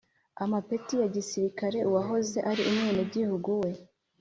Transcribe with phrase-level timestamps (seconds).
[0.43, 3.71] amapeti ya gisirikari uwahoze ari umwenegihugu we,